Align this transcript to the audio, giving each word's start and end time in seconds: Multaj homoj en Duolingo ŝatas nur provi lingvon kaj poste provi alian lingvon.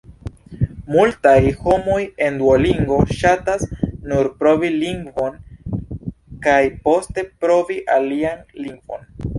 Multaj 0.93 1.33
homoj 1.65 1.97
en 2.27 2.39
Duolingo 2.39 2.97
ŝatas 3.19 3.67
nur 4.13 4.31
provi 4.41 4.73
lingvon 4.81 5.39
kaj 6.49 6.61
poste 6.89 7.31
provi 7.45 7.81
alian 8.01 8.45
lingvon. 8.67 9.11